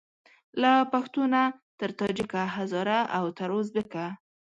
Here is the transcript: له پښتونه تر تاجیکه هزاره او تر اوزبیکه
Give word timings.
له 0.61 0.71
پښتونه 0.93 1.39
تر 1.79 1.89
تاجیکه 1.99 2.41
هزاره 2.57 2.99
او 3.17 3.25
تر 3.37 3.49
اوزبیکه 3.55 4.05